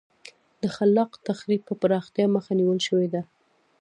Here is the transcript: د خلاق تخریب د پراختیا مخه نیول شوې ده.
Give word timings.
د 0.61 0.63
خلاق 0.75 1.11
تخریب 1.27 1.61
د 1.67 1.71
پراختیا 1.81 2.25
مخه 2.35 2.51
نیول 2.59 2.79
شوې 2.87 3.07
ده. 3.13 3.21